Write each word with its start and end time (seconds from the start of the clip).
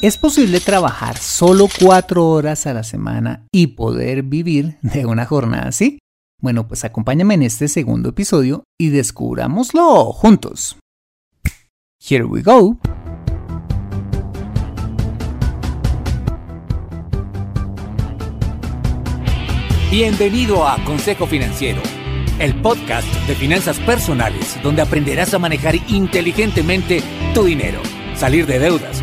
¿Es 0.00 0.16
posible 0.16 0.60
trabajar 0.60 1.18
solo 1.18 1.66
cuatro 1.80 2.28
horas 2.28 2.68
a 2.68 2.72
la 2.72 2.84
semana 2.84 3.48
y 3.50 3.68
poder 3.68 4.22
vivir 4.22 4.78
de 4.82 5.06
una 5.06 5.24
jornada 5.26 5.68
así? 5.68 5.98
Bueno, 6.40 6.68
pues 6.68 6.84
acompáñame 6.84 7.34
en 7.34 7.42
este 7.42 7.66
segundo 7.66 8.10
episodio 8.10 8.62
y 8.78 8.90
descubrámoslo 8.90 10.12
juntos. 10.12 10.76
Here 12.00 12.22
we 12.22 12.42
go. 12.42 12.78
Bienvenido 19.90 20.68
a 20.68 20.76
Consejo 20.84 21.26
Financiero, 21.26 21.82
el 22.38 22.54
podcast 22.62 23.08
de 23.26 23.34
finanzas 23.34 23.80
personales 23.80 24.60
donde 24.62 24.82
aprenderás 24.82 25.34
a 25.34 25.40
manejar 25.40 25.74
inteligentemente 25.88 27.02
tu 27.34 27.42
dinero, 27.42 27.80
salir 28.14 28.46
de 28.46 28.60
deudas, 28.60 29.02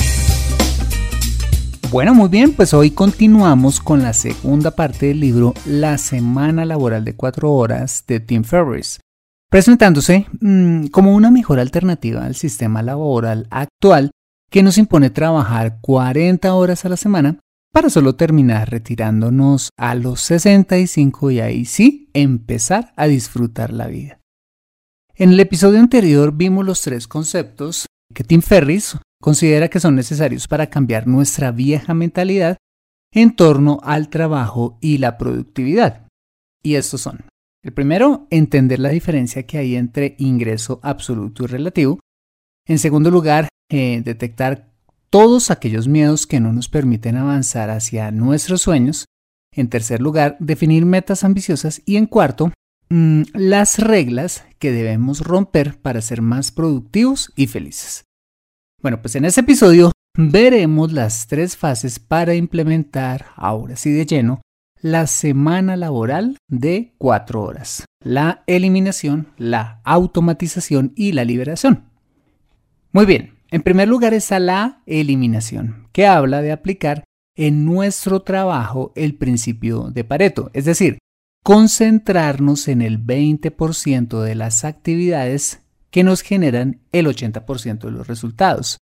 Bueno, 1.91 2.15
muy 2.15 2.29
bien, 2.29 2.53
pues 2.53 2.73
hoy 2.73 2.91
continuamos 2.91 3.81
con 3.81 4.01
la 4.01 4.13
segunda 4.13 4.71
parte 4.71 5.07
del 5.07 5.19
libro 5.19 5.53
La 5.65 5.97
semana 5.97 6.63
laboral 6.63 7.03
de 7.03 7.17
cuatro 7.17 7.51
horas 7.51 8.05
de 8.07 8.21
Tim 8.21 8.45
Ferriss, 8.45 9.01
presentándose 9.49 10.25
mmm, 10.39 10.85
como 10.85 11.13
una 11.13 11.31
mejor 11.31 11.59
alternativa 11.59 12.23
al 12.23 12.35
sistema 12.35 12.81
laboral 12.81 13.45
actual 13.51 14.11
que 14.49 14.63
nos 14.63 14.77
impone 14.77 15.09
trabajar 15.09 15.79
40 15.81 16.53
horas 16.53 16.85
a 16.85 16.89
la 16.89 16.95
semana 16.95 17.39
para 17.73 17.89
solo 17.89 18.15
terminar 18.15 18.69
retirándonos 18.69 19.71
a 19.75 19.93
los 19.93 20.21
65 20.21 21.31
y 21.31 21.41
ahí 21.41 21.65
sí 21.65 22.09
empezar 22.13 22.93
a 22.95 23.07
disfrutar 23.07 23.73
la 23.73 23.87
vida. 23.87 24.21
En 25.13 25.33
el 25.33 25.39
episodio 25.41 25.79
anterior 25.79 26.31
vimos 26.31 26.65
los 26.65 26.81
tres 26.83 27.09
conceptos 27.09 27.87
que 28.13 28.23
Tim 28.23 28.41
Ferriss 28.41 28.95
considera 29.21 29.69
que 29.69 29.79
son 29.79 29.95
necesarios 29.95 30.47
para 30.47 30.69
cambiar 30.69 31.07
nuestra 31.07 31.51
vieja 31.51 31.93
mentalidad 31.93 32.57
en 33.13 33.35
torno 33.35 33.79
al 33.83 34.09
trabajo 34.09 34.77
y 34.81 34.97
la 34.97 35.17
productividad. 35.17 36.07
Y 36.63 36.75
estos 36.75 37.01
son, 37.01 37.25
el 37.63 37.73
primero, 37.73 38.27
entender 38.29 38.79
la 38.79 38.89
diferencia 38.89 39.43
que 39.43 39.57
hay 39.57 39.75
entre 39.75 40.15
ingreso 40.17 40.79
absoluto 40.83 41.43
y 41.43 41.47
relativo. 41.47 41.99
En 42.67 42.79
segundo 42.79 43.11
lugar, 43.11 43.47
eh, 43.69 44.01
detectar 44.03 44.71
todos 45.09 45.51
aquellos 45.51 45.87
miedos 45.87 46.25
que 46.25 46.39
no 46.39 46.53
nos 46.53 46.69
permiten 46.69 47.17
avanzar 47.17 47.69
hacia 47.69 48.11
nuestros 48.11 48.61
sueños. 48.61 49.05
En 49.53 49.69
tercer 49.69 50.01
lugar, 50.01 50.37
definir 50.39 50.85
metas 50.85 51.23
ambiciosas. 51.23 51.81
Y 51.85 51.97
en 51.97 52.05
cuarto, 52.05 52.51
mmm, 52.89 53.23
las 53.33 53.77
reglas 53.77 54.45
que 54.57 54.71
debemos 54.71 55.19
romper 55.19 55.79
para 55.81 56.01
ser 56.01 56.21
más 56.21 56.51
productivos 56.51 57.33
y 57.35 57.47
felices. 57.47 58.05
Bueno, 58.81 58.99
pues 58.99 59.15
en 59.15 59.25
este 59.25 59.41
episodio 59.41 59.91
veremos 60.17 60.91
las 60.91 61.27
tres 61.27 61.55
fases 61.55 61.99
para 61.99 62.33
implementar, 62.33 63.27
ahora 63.35 63.75
sí 63.75 63.91
de 63.91 64.07
lleno, 64.07 64.41
la 64.81 65.05
semana 65.05 65.77
laboral 65.77 66.37
de 66.47 66.95
cuatro 66.97 67.43
horas. 67.43 67.85
La 68.03 68.43
eliminación, 68.47 69.27
la 69.37 69.81
automatización 69.83 70.93
y 70.95 71.11
la 71.11 71.25
liberación. 71.25 71.91
Muy 72.91 73.05
bien, 73.05 73.35
en 73.51 73.61
primer 73.61 73.87
lugar 73.87 74.15
está 74.15 74.39
la 74.39 74.81
eliminación, 74.87 75.87
que 75.91 76.07
habla 76.07 76.41
de 76.41 76.51
aplicar 76.51 77.03
en 77.35 77.65
nuestro 77.65 78.23
trabajo 78.23 78.93
el 78.95 79.13
principio 79.13 79.91
de 79.91 80.03
Pareto, 80.03 80.49
es 80.53 80.65
decir, 80.65 80.97
concentrarnos 81.43 82.67
en 82.67 82.81
el 82.81 82.99
20% 82.99 84.21
de 84.21 84.33
las 84.35 84.65
actividades 84.65 85.61
que 85.91 86.03
nos 86.03 86.21
generan 86.21 86.79
el 86.91 87.05
80% 87.05 87.79
de 87.79 87.91
los 87.91 88.07
resultados. 88.07 88.77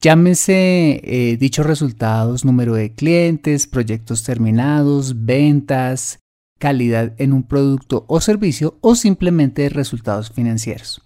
Llámese 0.00 1.00
eh, 1.02 1.36
dichos 1.38 1.64
resultados, 1.64 2.44
número 2.44 2.74
de 2.74 2.92
clientes, 2.94 3.66
proyectos 3.66 4.22
terminados, 4.22 5.24
ventas, 5.24 6.18
calidad 6.58 7.14
en 7.18 7.32
un 7.32 7.42
producto 7.42 8.04
o 8.08 8.20
servicio 8.20 8.76
o 8.82 8.94
simplemente 8.94 9.68
resultados 9.68 10.30
financieros. 10.30 11.02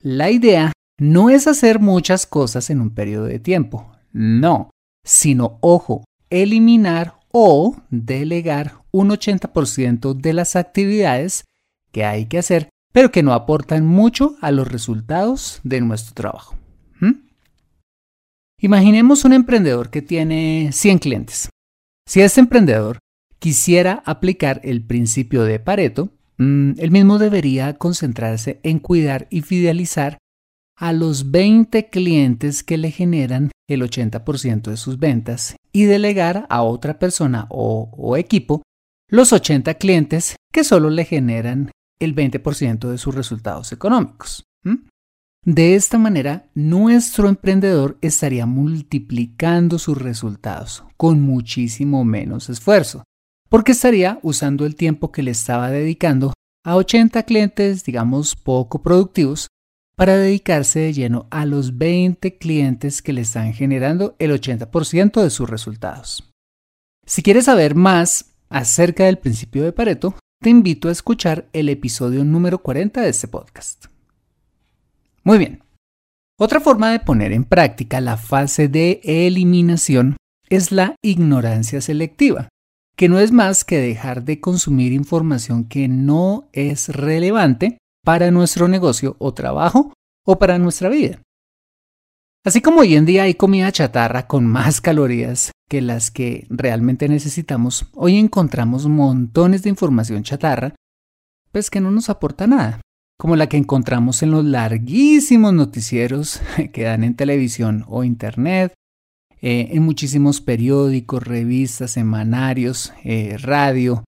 La 0.00 0.30
idea 0.30 0.72
no 1.00 1.30
es 1.30 1.46
hacer 1.46 1.80
muchas 1.80 2.26
cosas 2.26 2.70
en 2.70 2.80
un 2.80 2.90
periodo 2.90 3.24
de 3.24 3.38
tiempo, 3.38 3.90
no, 4.12 4.70
sino, 5.04 5.58
ojo, 5.60 6.04
eliminar 6.28 7.18
o 7.32 7.76
delegar 7.90 8.82
un 8.90 9.10
80% 9.10 10.14
de 10.14 10.32
las 10.32 10.56
actividades 10.56 11.44
que 11.92 12.04
hay 12.04 12.26
que 12.26 12.38
hacer 12.38 12.68
pero 12.92 13.10
que 13.10 13.22
no 13.22 13.32
aportan 13.32 13.86
mucho 13.86 14.36
a 14.40 14.50
los 14.50 14.68
resultados 14.68 15.60
de 15.62 15.80
nuestro 15.80 16.14
trabajo. 16.14 16.56
¿Mm? 17.00 17.12
Imaginemos 18.60 19.24
un 19.24 19.32
emprendedor 19.32 19.90
que 19.90 20.02
tiene 20.02 20.70
100 20.72 20.98
clientes. 20.98 21.50
Si 22.06 22.20
este 22.20 22.40
emprendedor 22.40 22.98
quisiera 23.38 24.02
aplicar 24.04 24.60
el 24.64 24.84
principio 24.84 25.44
de 25.44 25.60
Pareto, 25.60 26.10
mm, 26.38 26.72
el 26.78 26.90
mismo 26.90 27.18
debería 27.18 27.74
concentrarse 27.74 28.60
en 28.62 28.78
cuidar 28.78 29.28
y 29.30 29.42
fidelizar 29.42 30.18
a 30.76 30.92
los 30.92 31.30
20 31.30 31.90
clientes 31.90 32.62
que 32.62 32.78
le 32.78 32.90
generan 32.90 33.50
el 33.68 33.82
80% 33.82 34.70
de 34.70 34.76
sus 34.76 34.98
ventas 34.98 35.56
y 35.72 35.84
delegar 35.84 36.46
a 36.48 36.62
otra 36.62 36.98
persona 36.98 37.46
o, 37.50 37.90
o 37.96 38.16
equipo 38.16 38.62
los 39.10 39.32
80 39.32 39.74
clientes 39.74 40.36
que 40.52 40.64
solo 40.64 40.90
le 40.90 41.04
generan 41.04 41.70
el 42.00 42.14
20% 42.14 42.88
de 42.88 42.98
sus 42.98 43.14
resultados 43.14 43.72
económicos. 43.72 44.44
De 45.44 45.74
esta 45.74 45.98
manera, 45.98 46.50
nuestro 46.54 47.28
emprendedor 47.28 47.96
estaría 48.02 48.44
multiplicando 48.44 49.78
sus 49.78 49.96
resultados 49.96 50.84
con 50.96 51.20
muchísimo 51.20 52.04
menos 52.04 52.50
esfuerzo. 52.50 53.04
porque 53.50 53.72
estaría 53.72 54.18
usando 54.22 54.66
el 54.66 54.76
tiempo 54.76 55.10
que 55.10 55.22
le 55.22 55.30
estaba 55.30 55.70
dedicando 55.70 56.34
a 56.64 56.76
80 56.76 57.22
clientes, 57.22 57.82
digamos, 57.82 58.36
poco 58.36 58.82
productivos, 58.82 59.48
para 59.96 60.16
dedicarse 60.16 60.80
de 60.80 60.92
lleno 60.92 61.26
a 61.30 61.46
los 61.46 61.78
20 61.78 62.36
clientes 62.36 63.00
que 63.00 63.14
le 63.14 63.22
están 63.22 63.54
generando 63.54 64.14
el 64.18 64.32
80% 64.32 65.22
de 65.22 65.30
sus 65.30 65.48
resultados. 65.48 66.30
Si 67.06 67.22
quieres 67.22 67.46
saber 67.46 67.74
más 67.74 68.34
acerca 68.50 69.06
del 69.06 69.16
principio 69.16 69.64
de 69.64 69.72
Pareto, 69.72 70.14
te 70.40 70.50
invito 70.50 70.88
a 70.88 70.92
escuchar 70.92 71.48
el 71.52 71.68
episodio 71.68 72.24
número 72.24 72.58
40 72.58 73.00
de 73.00 73.08
este 73.08 73.26
podcast. 73.26 73.86
Muy 75.24 75.38
bien. 75.38 75.62
Otra 76.38 76.60
forma 76.60 76.92
de 76.92 77.00
poner 77.00 77.32
en 77.32 77.44
práctica 77.44 78.00
la 78.00 78.16
fase 78.16 78.68
de 78.68 79.00
eliminación 79.02 80.16
es 80.48 80.70
la 80.70 80.94
ignorancia 81.02 81.80
selectiva, 81.80 82.48
que 82.96 83.08
no 83.08 83.18
es 83.18 83.32
más 83.32 83.64
que 83.64 83.78
dejar 83.78 84.24
de 84.24 84.40
consumir 84.40 84.92
información 84.92 85.64
que 85.64 85.88
no 85.88 86.48
es 86.52 86.88
relevante 86.88 87.78
para 88.04 88.30
nuestro 88.30 88.68
negocio 88.68 89.16
o 89.18 89.34
trabajo 89.34 89.92
o 90.24 90.38
para 90.38 90.58
nuestra 90.58 90.88
vida. 90.88 91.20
Así 92.48 92.62
como 92.62 92.80
hoy 92.80 92.94
en 92.94 93.04
día 93.04 93.24
hay 93.24 93.34
comida 93.34 93.70
chatarra 93.70 94.26
con 94.26 94.46
más 94.46 94.80
calorías 94.80 95.52
que 95.68 95.82
las 95.82 96.10
que 96.10 96.46
realmente 96.48 97.06
necesitamos, 97.06 97.90
hoy 97.92 98.16
encontramos 98.16 98.86
montones 98.86 99.62
de 99.62 99.68
información 99.68 100.22
chatarra, 100.22 100.74
pues 101.52 101.68
que 101.68 101.82
no 101.82 101.90
nos 101.90 102.08
aporta 102.08 102.46
nada, 102.46 102.80
como 103.18 103.36
la 103.36 103.50
que 103.50 103.58
encontramos 103.58 104.22
en 104.22 104.30
los 104.30 104.46
larguísimos 104.46 105.52
noticieros 105.52 106.40
que 106.72 106.84
dan 106.84 107.04
en 107.04 107.16
televisión 107.16 107.84
o 107.86 108.02
internet, 108.02 108.72
eh, 109.42 109.68
en 109.72 109.82
muchísimos 109.82 110.40
periódicos, 110.40 111.22
revistas, 111.24 111.90
semanarios, 111.90 112.94
eh, 113.04 113.36
radio, 113.36 114.04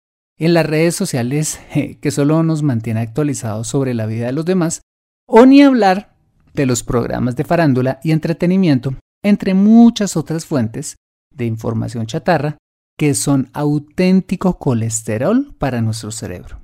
en 0.40 0.54
las 0.54 0.66
redes 0.66 0.96
sociales 0.96 1.60
que 2.00 2.10
solo 2.10 2.42
nos 2.42 2.64
mantiene 2.64 2.98
actualizados 2.98 3.68
sobre 3.68 3.94
la 3.94 4.06
vida 4.06 4.26
de 4.26 4.32
los 4.32 4.44
demás, 4.44 4.80
o 5.24 5.46
ni 5.46 5.62
hablar 5.62 6.13
de 6.54 6.66
los 6.66 6.82
programas 6.82 7.36
de 7.36 7.44
farándula 7.44 8.00
y 8.02 8.12
entretenimiento, 8.12 8.94
entre 9.22 9.54
muchas 9.54 10.16
otras 10.16 10.46
fuentes 10.46 10.96
de 11.30 11.46
información 11.46 12.06
chatarra 12.06 12.56
que 12.96 13.14
son 13.14 13.50
auténtico 13.52 14.58
colesterol 14.58 15.54
para 15.58 15.82
nuestro 15.82 16.10
cerebro 16.10 16.60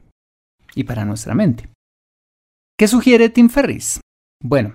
y 0.75 0.85
para 0.85 1.05
nuestra 1.05 1.35
mente. 1.35 1.69
¿Qué 2.79 2.89
sugiere 2.89 3.29
Tim 3.29 3.49
Ferris? 3.51 4.01
Bueno, 4.43 4.75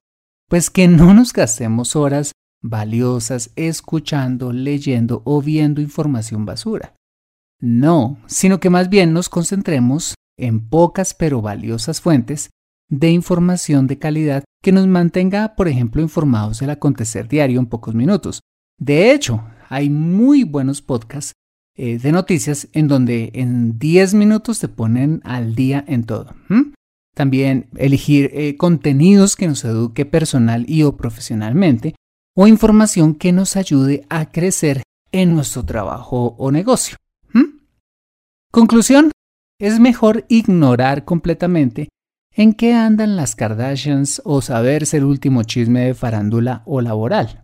pues 0.50 0.70
que 0.70 0.88
no 0.88 1.14
nos 1.14 1.34
gastemos 1.34 1.96
horas 1.96 2.34
valiosas 2.62 3.52
escuchando, 3.56 4.52
leyendo 4.52 5.22
o 5.26 5.42
viendo 5.42 5.82
información 5.82 6.46
basura. 6.46 6.94
No, 7.62 8.18
sino 8.28 8.60
que 8.60 8.70
más 8.70 8.90
bien 8.90 9.14
nos 9.14 9.30
concentremos 9.30 10.16
en 10.38 10.68
pocas 10.68 11.14
pero 11.14 11.42
valiosas 11.42 12.02
fuentes 12.02 12.50
de 12.90 13.10
información 13.10 13.88
de 13.88 13.98
calidad 13.98 14.44
que 14.62 14.72
nos 14.72 14.88
mantenga, 14.88 15.56
por 15.56 15.68
ejemplo, 15.68 16.02
informados 16.02 16.60
del 16.60 16.72
acontecer 16.72 17.28
diario 17.28 17.60
en 17.60 17.66
pocos 17.66 17.96
minutos. 17.96 18.42
De 18.80 19.12
hecho, 19.12 19.44
hay 19.70 19.90
muy 19.90 20.44
buenos 20.44 20.82
podcasts 20.82 21.34
eh, 21.78 22.00
de 22.00 22.12
noticias 22.12 22.68
en 22.74 22.88
donde 22.88 23.32
en 23.34 23.78
10 23.78 24.14
minutos 24.14 24.60
te 24.60 24.68
ponen 24.68 25.22
al 25.24 25.56
día 25.56 25.84
en 25.88 26.04
todo. 26.06 26.34
También 27.14 27.70
elegir 27.78 28.32
eh, 28.34 28.58
contenidos 28.58 29.36
que 29.36 29.48
nos 29.48 29.64
eduque 29.66 30.06
personal 30.06 30.66
y 30.68 30.84
o 30.84 30.98
profesionalmente 30.98 31.96
o 32.36 32.48
información 32.48 33.16
que 33.16 33.31
nos 33.31 33.56
ayude 33.56 34.06
a 34.10 34.31
crecer 34.31 34.84
en 35.12 35.34
nuestro 35.34 35.64
trabajo 35.64 36.36
o 36.38 36.52
negocio. 36.52 36.98
Conclusión, 38.52 39.12
es 39.60 39.80
mejor 39.80 40.26
ignorar 40.30 41.04
completamente 41.04 41.90
en 42.36 42.54
qué 42.54 42.74
andan 42.74 43.16
las 43.16 43.36
Kardashians 43.36 44.22
o 44.26 44.42
saberse 44.42 44.98
el 44.98 45.06
último 45.06 45.44
chisme 45.44 45.86
de 45.86 45.94
farándula 45.94 46.64
o 46.66 46.82
laboral. 46.82 47.44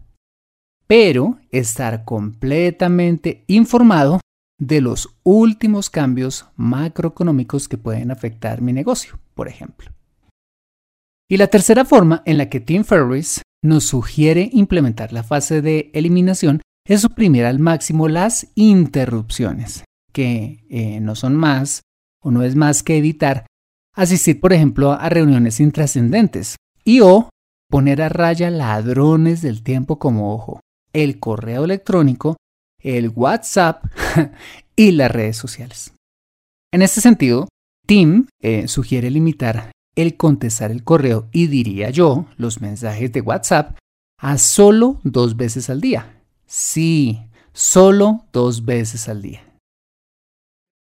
Pero 0.85 1.39
estar 1.49 2.03
completamente 2.03 3.45
informado 3.47 4.19
de 4.59 4.81
los 4.81 5.17
últimos 5.23 5.89
cambios 5.89 6.45
macroeconómicos 6.57 7.69
que 7.69 7.77
pueden 7.77 8.11
afectar 8.11 8.61
mi 8.61 8.73
negocio, 8.73 9.17
por 9.33 9.47
ejemplo. 9.47 9.91
Y 11.29 11.37
la 11.37 11.47
tercera 11.47 11.85
forma 11.85 12.21
en 12.25 12.37
la 12.37 12.49
que 12.49 12.59
Tim 12.59 12.83
Ferriss 12.83 13.41
nos 13.63 13.85
sugiere 13.85 14.49
implementar 14.51 15.13
la 15.13 15.23
fase 15.23 15.61
de 15.61 15.89
eliminación 15.93 16.61
es 16.85 17.01
suprimir 17.01 17.45
al 17.45 17.59
máximo 17.59 18.09
las 18.09 18.47
interrupciones, 18.55 19.85
que 20.11 20.65
eh, 20.69 20.99
no 20.99 21.15
son 21.15 21.35
más 21.35 21.81
o 22.21 22.31
no 22.31 22.43
es 22.43 22.55
más 22.55 22.83
que 22.83 22.97
evitar 22.97 23.45
asistir, 23.93 24.39
por 24.39 24.53
ejemplo, 24.53 24.93
a 24.93 25.09
reuniones 25.09 25.59
intrascendentes 25.59 26.55
y 26.83 27.01
o 27.01 27.29
poner 27.69 28.01
a 28.01 28.09
raya 28.09 28.49
ladrones 28.49 29.41
del 29.41 29.63
tiempo 29.63 29.99
como 29.99 30.33
ojo, 30.33 30.59
el 30.93 31.19
correo 31.19 31.63
electrónico, 31.63 32.37
el 32.79 33.09
WhatsApp 33.09 33.85
y 34.75 34.91
las 34.91 35.11
redes 35.11 35.37
sociales. 35.37 35.93
En 36.73 36.81
este 36.81 37.01
sentido, 37.01 37.47
Tim 37.85 38.27
eh, 38.41 38.67
sugiere 38.67 39.09
limitar 39.09 39.71
el 39.95 40.15
contestar 40.15 40.71
el 40.71 40.83
correo 40.83 41.27
y 41.31 41.47
diría 41.47 41.89
yo 41.89 42.25
los 42.37 42.61
mensajes 42.61 43.11
de 43.11 43.21
WhatsApp 43.21 43.77
a 44.17 44.37
solo 44.37 44.99
dos 45.03 45.35
veces 45.35 45.69
al 45.69 45.81
día. 45.81 46.21
Sí, 46.45 47.21
solo 47.53 48.25
dos 48.31 48.65
veces 48.65 49.09
al 49.09 49.21
día. 49.21 49.50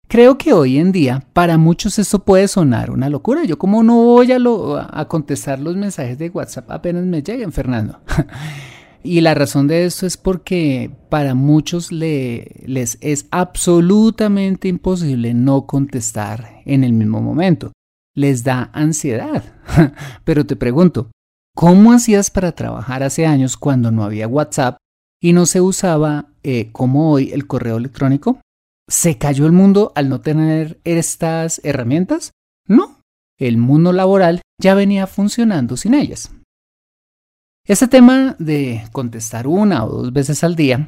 Creo 0.09 0.37
que 0.37 0.53
hoy 0.53 0.77
en 0.77 0.93
día 0.93 1.27
para 1.33 1.57
muchos 1.57 1.99
esto 1.99 2.23
puede 2.23 2.47
sonar 2.47 2.91
una 2.91 3.09
locura. 3.09 3.43
Yo 3.43 3.57
como 3.57 3.83
no 3.83 3.95
voy 4.03 4.31
a, 4.31 4.37
a 4.89 5.07
contestar 5.09 5.59
los 5.59 5.75
mensajes 5.75 6.17
de 6.17 6.29
WhatsApp 6.29 6.71
apenas 6.71 7.05
me 7.05 7.21
lleguen, 7.21 7.51
Fernando. 7.51 7.99
y 9.03 9.19
la 9.19 9.33
razón 9.33 9.67
de 9.67 9.85
esto 9.85 10.05
es 10.05 10.15
porque 10.15 10.91
para 11.09 11.35
muchos 11.35 11.91
les 11.91 12.97
es 13.01 13.27
absolutamente 13.31 14.69
imposible 14.69 15.33
no 15.33 15.65
contestar 15.65 16.61
en 16.65 16.85
el 16.85 16.93
mismo 16.93 17.21
momento. 17.21 17.73
Les 18.15 18.45
da 18.45 18.69
ansiedad. 18.73 19.43
Pero 20.23 20.45
te 20.45 20.55
pregunto, 20.55 21.11
¿cómo 21.53 21.91
hacías 21.91 22.31
para 22.31 22.53
trabajar 22.53 23.03
hace 23.03 23.25
años 23.25 23.57
cuando 23.57 23.91
no 23.91 24.05
había 24.05 24.29
WhatsApp 24.29 24.77
y 25.21 25.33
no 25.33 25.45
se 25.45 25.59
usaba 25.59 26.29
eh, 26.43 26.69
como 26.71 27.11
hoy 27.11 27.31
el 27.33 27.45
correo 27.45 27.75
electrónico? 27.75 28.39
¿Se 28.89 29.17
cayó 29.17 29.45
el 29.45 29.51
mundo 29.51 29.91
al 29.95 30.07
no 30.07 30.21
tener 30.21 30.79
estas 30.85 31.59
herramientas? 31.65 32.31
No, 32.67 33.01
el 33.37 33.57
mundo 33.57 33.91
laboral 33.91 34.41
ya 34.61 34.75
venía 34.75 35.07
funcionando 35.07 35.75
sin 35.75 35.93
ellas. 35.93 36.31
Este 37.65 37.89
tema 37.89 38.37
de 38.39 38.87
contestar 38.93 39.45
una 39.45 39.83
o 39.83 39.89
dos 39.89 40.13
veces 40.13 40.41
al 40.45 40.55
día, 40.55 40.87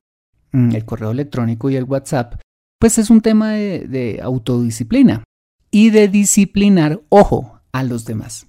mm, 0.54 0.76
el 0.76 0.86
correo 0.86 1.12
electrónico 1.12 1.70
y 1.70 1.76
el 1.76 1.84
WhatsApp, 1.84 2.40
pues 2.80 2.98
es 2.98 3.10
un 3.10 3.20
tema 3.20 3.52
de, 3.52 3.80
de 3.88 4.22
autodisciplina 4.24 5.26
y 5.70 5.90
de 5.90 6.08
disciplinar, 6.08 7.02
ojo, 7.10 7.60
a 7.74 7.84
los 7.84 8.06
demás. 8.06 8.48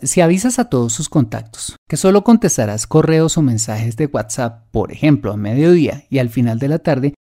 Si 0.00 0.20
avisas 0.20 0.60
a 0.60 0.68
todos 0.68 0.92
sus 0.92 1.08
contactos 1.08 1.74
que 1.88 1.96
solo 1.96 2.22
contestarás 2.22 2.86
correos 2.86 3.36
o 3.36 3.42
mensajes 3.42 3.96
de 3.96 4.06
WhatsApp, 4.06 4.68
por 4.70 4.92
ejemplo, 4.92 5.32
a 5.32 5.36
mediodía 5.36 6.04
y 6.08 6.18
al 6.18 6.28
final 6.28 6.60
de 6.60 6.68
la 6.68 6.78
tarde, 6.78 7.14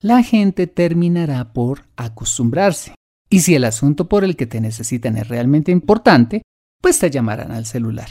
la 0.00 0.22
gente 0.22 0.66
terminará 0.66 1.52
por 1.52 1.86
acostumbrarse. 1.96 2.94
Y 3.28 3.40
si 3.40 3.54
el 3.54 3.64
asunto 3.64 4.08
por 4.08 4.24
el 4.24 4.36
que 4.36 4.46
te 4.46 4.60
necesitan 4.60 5.16
es 5.16 5.28
realmente 5.28 5.70
importante, 5.70 6.42
pues 6.80 6.98
te 6.98 7.10
llamarán 7.10 7.52
al 7.52 7.66
celular. 7.66 8.08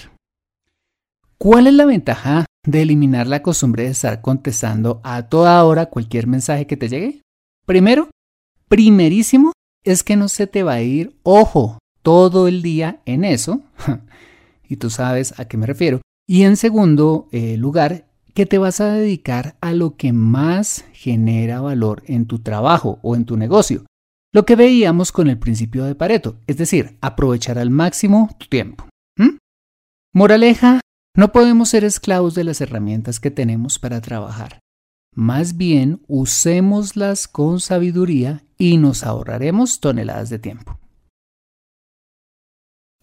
¿Cuál 1.37 1.67
es 1.67 1.73
la 1.73 1.85
ventaja 1.85 2.45
de 2.65 2.81
eliminar 2.81 3.27
la 3.27 3.41
costumbre 3.41 3.83
de 3.83 3.89
estar 3.91 4.21
contestando 4.21 5.01
a 5.03 5.29
toda 5.29 5.63
hora 5.63 5.87
cualquier 5.87 6.27
mensaje 6.27 6.67
que 6.67 6.77
te 6.77 6.89
llegue? 6.89 7.21
Primero, 7.65 8.09
primerísimo, 8.67 9.53
es 9.83 10.03
que 10.03 10.15
no 10.15 10.27
se 10.27 10.47
te 10.47 10.63
va 10.63 10.73
a 10.73 10.81
ir, 10.81 11.17
ojo, 11.23 11.79
todo 12.03 12.47
el 12.47 12.61
día 12.61 13.01
en 13.05 13.23
eso, 13.23 13.61
y 14.67 14.77
tú 14.77 14.89
sabes 14.89 15.39
a 15.39 15.45
qué 15.45 15.57
me 15.57 15.65
refiero. 15.65 16.01
Y 16.27 16.43
en 16.43 16.57
segundo 16.57 17.27
eh, 17.31 17.57
lugar, 17.57 18.08
que 18.39 18.45
te 18.45 18.57
vas 18.57 18.79
a 18.79 18.93
dedicar 18.93 19.57
a 19.59 19.73
lo 19.73 19.97
que 19.97 20.13
más 20.13 20.85
genera 20.93 21.59
valor 21.59 22.03
en 22.05 22.25
tu 22.25 22.39
trabajo 22.39 22.97
o 23.01 23.17
en 23.17 23.25
tu 23.25 23.35
negocio. 23.35 23.85
Lo 24.33 24.45
que 24.45 24.55
veíamos 24.55 25.11
con 25.11 25.27
el 25.27 25.37
principio 25.37 25.83
de 25.83 25.93
Pareto, 25.93 26.37
es 26.47 26.55
decir, 26.55 26.97
aprovechar 27.01 27.59
al 27.59 27.69
máximo 27.69 28.33
tu 28.39 28.45
tiempo. 28.45 28.87
Moraleja, 30.13 30.79
no 31.17 31.33
podemos 31.33 31.67
ser 31.67 31.83
esclavos 31.83 32.33
de 32.33 32.45
las 32.45 32.61
herramientas 32.61 33.19
que 33.19 33.29
tenemos 33.29 33.77
para 33.77 33.99
trabajar. 33.99 34.59
Más 35.13 35.57
bien, 35.57 36.01
usémoslas 36.07 37.27
con 37.27 37.59
sabiduría 37.59 38.45
y 38.57 38.77
nos 38.77 39.03
ahorraremos 39.03 39.81
toneladas 39.81 40.29
de 40.29 40.39
tiempo. 40.39 40.79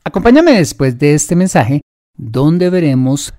Acompáñame 0.03 0.53
después 0.53 0.99
de 0.99 1.13
este 1.13 1.37
mensaje 1.37 1.83
donde 2.17 2.71
veremos 2.71 3.35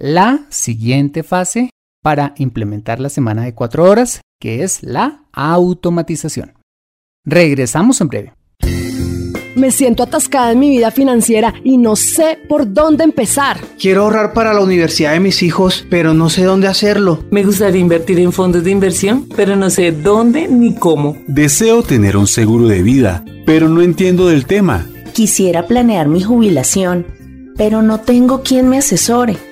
la 0.00 0.46
siguiente 0.48 1.22
fase 1.22 1.70
para 2.02 2.32
implementar 2.38 3.00
la 3.00 3.10
semana 3.10 3.44
de 3.44 3.54
cuatro 3.54 3.84
horas, 3.84 4.22
que 4.40 4.62
es 4.62 4.82
la 4.82 5.24
automatización. 5.32 6.54
Regresamos 7.26 8.00
en 8.00 8.08
breve. 8.08 8.32
Me 9.56 9.72
siento 9.72 10.04
atascada 10.04 10.52
en 10.52 10.60
mi 10.60 10.70
vida 10.70 10.90
financiera 10.90 11.52
y 11.64 11.76
no 11.76 11.96
sé 11.96 12.38
por 12.48 12.72
dónde 12.72 13.04
empezar. 13.04 13.58
Quiero 13.78 14.04
ahorrar 14.04 14.32
para 14.32 14.54
la 14.54 14.62
universidad 14.62 15.12
de 15.12 15.20
mis 15.20 15.42
hijos, 15.42 15.84
pero 15.90 16.14
no 16.14 16.30
sé 16.30 16.44
dónde 16.44 16.68
hacerlo. 16.68 17.22
Me 17.30 17.44
gustaría 17.44 17.80
invertir 17.80 18.20
en 18.20 18.32
fondos 18.32 18.64
de 18.64 18.70
inversión, 18.70 19.28
pero 19.36 19.56
no 19.56 19.68
sé 19.68 19.92
dónde 19.92 20.48
ni 20.48 20.76
cómo. 20.76 21.18
Deseo 21.26 21.82
tener 21.82 22.16
un 22.16 22.26
seguro 22.26 22.68
de 22.68 22.80
vida, 22.80 23.22
pero 23.44 23.68
no 23.68 23.82
entiendo 23.82 24.28
del 24.28 24.46
tema. 24.46 24.86
Quisiera 25.12 25.66
planear 25.66 26.08
mi 26.08 26.22
jubilación, 26.22 27.06
pero 27.56 27.82
no 27.82 28.00
tengo 28.00 28.42
quien 28.42 28.68
me 28.68 28.78
asesore. 28.78 29.49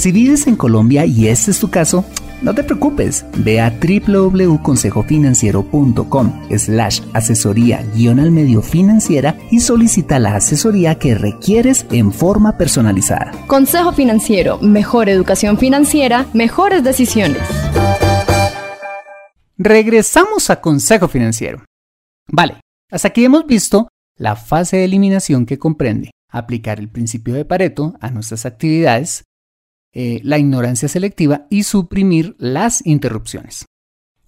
Si 0.00 0.10
vives 0.12 0.46
en 0.46 0.56
Colombia 0.56 1.04
y 1.04 1.28
este 1.28 1.50
es 1.50 1.60
tu 1.60 1.68
caso, 1.68 2.06
no 2.40 2.54
te 2.54 2.64
preocupes, 2.64 3.26
ve 3.36 3.60
a 3.60 3.68
www.consejofinanciero.com 3.68 6.48
slash 6.56 7.02
asesoría 7.12 7.84
guion 7.94 8.18
al 8.18 8.30
medio 8.30 8.62
financiera 8.62 9.36
y 9.50 9.60
solicita 9.60 10.18
la 10.18 10.36
asesoría 10.36 10.94
que 10.94 11.14
requieres 11.14 11.84
en 11.90 12.14
forma 12.14 12.56
personalizada. 12.56 13.32
Consejo 13.46 13.92
Financiero, 13.92 14.56
mejor 14.62 15.10
educación 15.10 15.58
financiera, 15.58 16.24
mejores 16.32 16.82
decisiones. 16.82 17.42
Regresamos 19.58 20.48
a 20.48 20.62
Consejo 20.62 21.08
Financiero. 21.08 21.62
Vale, 22.26 22.58
hasta 22.90 23.08
aquí 23.08 23.26
hemos 23.26 23.46
visto 23.46 23.88
la 24.16 24.34
fase 24.34 24.78
de 24.78 24.84
eliminación 24.84 25.44
que 25.44 25.58
comprende 25.58 26.10
aplicar 26.30 26.78
el 26.78 26.88
principio 26.88 27.34
de 27.34 27.44
Pareto 27.44 27.96
a 28.00 28.10
nuestras 28.10 28.46
actividades, 28.46 29.24
eh, 29.94 30.20
la 30.22 30.38
ignorancia 30.38 30.88
selectiva 30.88 31.46
y 31.50 31.64
suprimir 31.64 32.36
las 32.38 32.84
interrupciones. 32.86 33.66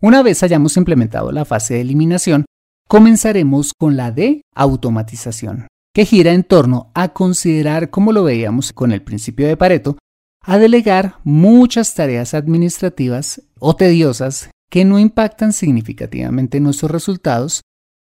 Una 0.01 0.23
vez 0.23 0.43
hayamos 0.43 0.77
implementado 0.77 1.31
la 1.31 1.45
fase 1.45 1.75
de 1.75 1.83
eliminación, 1.83 2.45
comenzaremos 2.89 3.73
con 3.79 3.97
la 3.97 4.11
de 4.11 4.43
automatización, 4.55 5.69
que 5.95 6.05
gira 6.05 6.33
en 6.33 6.43
torno 6.43 6.91
a 6.95 7.13
considerar, 7.13 7.91
como 7.91 8.13
lo 8.13 8.25
veíamos 8.25 8.73
con 8.73 8.91
el 8.93 9.03
principio 9.03 9.47
de 9.47 9.57
Pareto, 9.57 9.97
a 10.45 10.59
delegar 10.59 11.17
muchas 11.23 11.95
tareas 11.95 12.35
administrativas 12.35 13.43
o 13.61 13.77
tediosas 13.77 14.51
que 14.71 14.85
no 14.85 14.99
impactan 14.99 15.53
significativamente 15.53 16.59
nuestros 16.59 16.91
resultados 16.91 17.61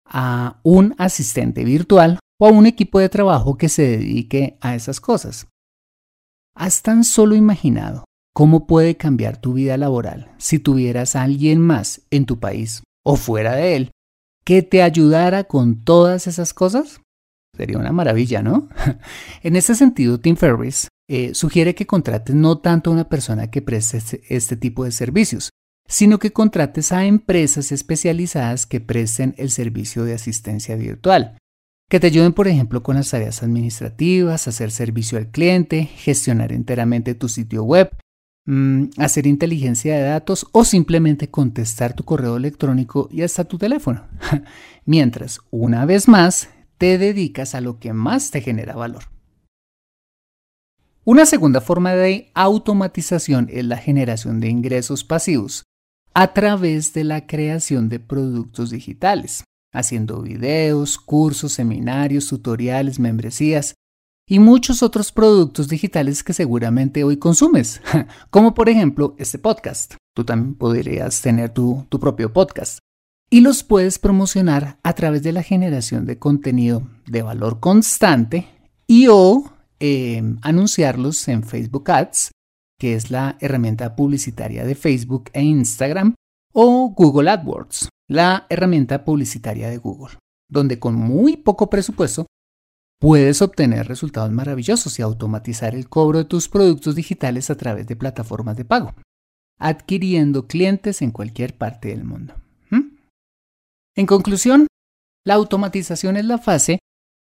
a 0.04 0.58
un 0.62 0.94
asistente 0.98 1.64
virtual 1.64 2.18
o 2.40 2.48
a 2.48 2.50
un 2.50 2.66
equipo 2.66 2.98
de 2.98 3.08
trabajo 3.08 3.56
que 3.56 3.68
se 3.68 3.82
dedique 3.82 4.56
a 4.60 4.74
esas 4.74 5.00
cosas. 5.00 5.46
¿Has 6.58 6.80
tan 6.80 7.04
solo 7.04 7.34
imaginado 7.34 8.06
cómo 8.34 8.66
puede 8.66 8.96
cambiar 8.96 9.36
tu 9.36 9.52
vida 9.52 9.76
laboral 9.76 10.32
si 10.38 10.58
tuvieras 10.58 11.14
a 11.14 11.22
alguien 11.22 11.60
más 11.60 12.00
en 12.10 12.24
tu 12.24 12.40
país 12.40 12.82
o 13.04 13.16
fuera 13.16 13.54
de 13.54 13.76
él 13.76 13.90
que 14.42 14.62
te 14.62 14.82
ayudara 14.82 15.44
con 15.44 15.84
todas 15.84 16.26
esas 16.26 16.54
cosas? 16.54 17.02
Sería 17.54 17.76
una 17.76 17.92
maravilla, 17.92 18.42
¿no? 18.42 18.70
en 19.42 19.54
ese 19.54 19.74
sentido, 19.74 20.18
Tim 20.18 20.36
Ferriss 20.36 20.88
eh, 21.10 21.34
sugiere 21.34 21.74
que 21.74 21.86
contrates 21.86 22.34
no 22.34 22.56
tanto 22.56 22.88
a 22.88 22.94
una 22.94 23.08
persona 23.10 23.50
que 23.50 23.60
preste 23.60 23.98
este, 23.98 24.22
este 24.30 24.56
tipo 24.56 24.84
de 24.84 24.92
servicios, 24.92 25.50
sino 25.86 26.18
que 26.18 26.32
contrates 26.32 26.90
a 26.90 27.04
empresas 27.04 27.70
especializadas 27.70 28.64
que 28.64 28.80
presten 28.80 29.34
el 29.36 29.50
servicio 29.50 30.04
de 30.04 30.14
asistencia 30.14 30.74
virtual 30.76 31.36
que 31.88 32.00
te 32.00 32.08
ayuden, 32.08 32.32
por 32.32 32.48
ejemplo, 32.48 32.82
con 32.82 32.96
las 32.96 33.10
tareas 33.10 33.42
administrativas, 33.42 34.48
hacer 34.48 34.70
servicio 34.70 35.18
al 35.18 35.30
cliente, 35.30 35.84
gestionar 35.84 36.52
enteramente 36.52 37.14
tu 37.14 37.28
sitio 37.28 37.62
web, 37.62 37.90
mm, 38.46 38.86
hacer 38.98 39.26
inteligencia 39.26 39.94
de 39.96 40.02
datos 40.02 40.46
o 40.52 40.64
simplemente 40.64 41.30
contestar 41.30 41.94
tu 41.94 42.04
correo 42.04 42.36
electrónico 42.36 43.08
y 43.12 43.22
hasta 43.22 43.44
tu 43.44 43.56
teléfono. 43.56 44.06
Mientras, 44.84 45.40
una 45.50 45.86
vez 45.86 46.08
más, 46.08 46.50
te 46.76 46.98
dedicas 46.98 47.54
a 47.54 47.60
lo 47.60 47.78
que 47.78 47.92
más 47.92 48.30
te 48.30 48.40
genera 48.40 48.74
valor. 48.74 49.04
Una 51.04 51.24
segunda 51.24 51.60
forma 51.60 51.94
de 51.94 52.32
automatización 52.34 53.48
es 53.48 53.64
la 53.64 53.76
generación 53.76 54.40
de 54.40 54.48
ingresos 54.48 55.04
pasivos 55.04 55.62
a 56.14 56.32
través 56.32 56.94
de 56.94 57.04
la 57.04 57.28
creación 57.28 57.88
de 57.88 58.00
productos 58.00 58.70
digitales 58.70 59.44
haciendo 59.76 60.22
videos, 60.22 60.98
cursos, 60.98 61.52
seminarios, 61.52 62.28
tutoriales, 62.28 62.98
membresías 62.98 63.74
y 64.28 64.40
muchos 64.40 64.82
otros 64.82 65.12
productos 65.12 65.68
digitales 65.68 66.24
que 66.24 66.32
seguramente 66.32 67.04
hoy 67.04 67.16
consumes, 67.16 67.80
como 68.30 68.54
por 68.54 68.68
ejemplo 68.68 69.14
este 69.18 69.38
podcast. 69.38 69.94
Tú 70.14 70.24
también 70.24 70.54
podrías 70.56 71.22
tener 71.22 71.50
tu, 71.50 71.86
propio 72.00 72.32
podcast 72.32 72.78
y 73.30 73.40
los 73.40 73.62
puedes 73.62 73.98
promocionar 73.98 74.78
a 74.82 74.94
través 74.94 75.22
de 75.22 75.32
la 75.32 75.42
generación 75.42 76.06
de 76.06 76.18
contenido 76.18 76.88
de 77.06 77.22
valor 77.22 77.60
constante 77.60 78.48
y 78.86 79.06
o 79.08 79.52
em, 79.78 80.38
anunciarlos 80.42 81.28
en 81.28 81.42
Facebook 81.42 81.90
Ads, 81.90 82.30
que 82.78 82.94
es 82.94 83.10
la 83.10 83.36
herramienta 83.40 83.94
publicitaria 83.94 84.64
de 84.64 84.74
Facebook 84.74 85.30
e 85.32 85.42
Instagram, 85.42 86.14
o 86.52 86.88
Google 86.96 87.30
AdWords, 87.30 87.88
la 88.08 88.46
herramienta 88.48 89.04
publicitaria 89.04 89.68
de 89.68 89.78
Google, 89.78 90.18
donde 90.48 90.78
con 90.78 90.94
muy 90.94 91.36
poco 91.36 91.68
presupuesto 91.68 92.26
puedes 92.98 93.42
obtener 93.42 93.88
resultados 93.88 94.30
maravillosos 94.30 94.98
y 94.98 95.02
automatizar 95.02 95.74
el 95.74 95.88
cobro 95.88 96.18
de 96.18 96.24
tus 96.24 96.48
productos 96.48 96.94
digitales 96.94 97.50
a 97.50 97.56
través 97.56 97.86
de 97.86 97.96
plataformas 97.96 98.56
de 98.56 98.64
pago, 98.64 98.94
adquiriendo 99.58 100.46
clientes 100.46 101.02
en 101.02 101.10
cualquier 101.10 101.56
parte 101.56 101.88
del 101.88 102.04
mundo. 102.04 102.34
¿Mm? 102.70 102.96
En 103.96 104.06
conclusión, 104.06 104.66
la 105.24 105.34
automatización 105.34 106.16
es 106.16 106.24
la 106.24 106.38
fase 106.38 106.78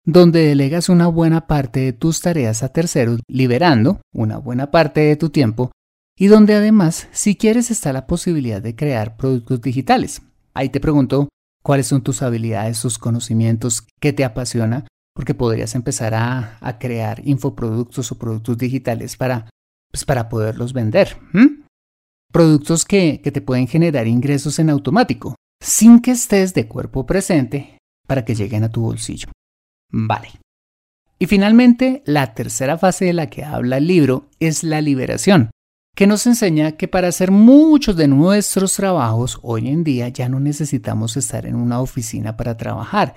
donde 0.04 0.44
delegas 0.46 0.88
una 0.88 1.06
buena 1.06 1.46
parte 1.46 1.80
de 1.80 1.92
tus 1.92 2.20
tareas 2.20 2.62
a 2.62 2.70
terceros, 2.72 3.20
liberando 3.28 4.00
una 4.12 4.38
buena 4.38 4.70
parte 4.70 5.00
de 5.00 5.16
tu 5.16 5.30
tiempo 5.30 5.70
y 6.16 6.26
donde 6.26 6.54
además, 6.54 7.08
si 7.12 7.36
quieres, 7.36 7.70
está 7.70 7.92
la 7.92 8.06
posibilidad 8.06 8.60
de 8.60 8.74
crear 8.74 9.16
productos 9.16 9.60
digitales, 9.60 10.22
Ahí 10.54 10.68
te 10.68 10.80
pregunto 10.80 11.28
cuáles 11.62 11.86
son 11.86 12.02
tus 12.02 12.22
habilidades, 12.22 12.80
tus 12.80 12.98
conocimientos, 12.98 13.86
qué 14.00 14.12
te 14.12 14.24
apasiona, 14.24 14.86
porque 15.14 15.34
podrías 15.34 15.74
empezar 15.74 16.14
a, 16.14 16.58
crear 16.78 17.20
infoproductos 17.24 18.12
o 18.12 18.18
productos 18.18 18.58
digitales 18.58 19.16
para, 19.16 19.50
pues, 19.90 20.04
para 20.04 20.28
poderlos 20.28 20.72
vender. 20.72 21.18
Productos 22.32 22.84
que, 22.84 23.20
que 23.22 23.30
te 23.30 23.40
pueden 23.42 23.68
generar 23.68 24.06
ingresos 24.06 24.58
en 24.58 24.70
automático, 24.70 25.36
sin 25.60 26.00
que 26.00 26.12
estés 26.12 26.54
de 26.54 26.66
cuerpo 26.66 27.06
presente 27.06 27.78
para 28.06 28.24
que 28.24 28.34
lleguen 28.34 28.64
a 28.64 28.70
tu 28.70 28.82
bolsillo. 28.82 29.28
Vale. 29.90 30.30
Y 31.18 31.26
finalmente, 31.26 32.02
la 32.04 32.34
tercera 32.34 32.78
fase 32.78 33.04
de 33.04 33.12
la 33.12 33.28
que 33.28 33.44
habla 33.44 33.76
el 33.76 33.86
libro 33.86 34.28
es 34.40 34.64
la 34.64 34.80
liberación, 34.80 35.50
que 35.94 36.06
nos 36.06 36.26
enseña 36.26 36.72
que 36.72 36.88
para 36.88 37.08
hacer 37.08 37.30
muchos 37.30 37.96
de 37.96 38.08
nuestros 38.08 38.74
trabajos 38.74 39.38
hoy 39.42 39.68
en 39.68 39.84
día 39.84 40.08
ya 40.08 40.28
no 40.28 40.40
necesitamos 40.40 41.16
estar 41.16 41.46
en 41.46 41.54
una 41.54 41.80
oficina 41.80 42.36
para 42.36 42.56
trabajar, 42.56 43.16